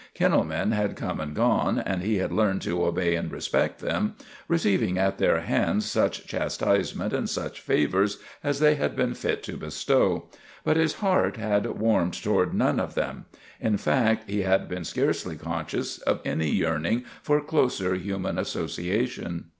Ken 0.15 0.31
nel 0.31 0.43
men 0.43 0.71
had 0.71 0.95
come 0.95 1.19
and 1.19 1.35
gone, 1.35 1.77
and 1.77 2.01
he 2.01 2.15
had 2.17 2.31
learned 2.31 2.63
to 2.63 2.83
obey 2.85 3.13
and 3.15 3.31
respect 3.31 3.81
them, 3.81 4.15
receiving 4.47 4.97
at 4.97 5.19
their 5.19 5.41
hands 5.41 5.85
such 5.85 6.25
chastisement 6.25 7.13
and 7.13 7.29
such 7.29 7.61
favors 7.61 8.17
as 8.43 8.59
they 8.59 8.73
had 8.73 8.97
seen 8.97 9.13
fit 9.13 9.43
to 9.43 9.57
bestow. 9.57 10.27
But 10.63 10.75
his 10.75 10.93
heart 10.95 11.37
had 11.37 11.67
warmed 11.67 12.15
toward 12.19 12.51
none 12.51 12.79
of 12.79 12.95
them; 12.95 13.25
in 13.59 13.77
fact, 13.77 14.27
he 14.27 14.41
had 14.41 14.67
been 14.67 14.85
scarcely 14.85 15.35
conscious 15.35 15.99
of 15.99 16.19
any 16.25 16.49
yearning 16.49 17.05
for 17.21 17.39
closer 17.39 17.93
human 17.93 18.39
association. 18.39 19.45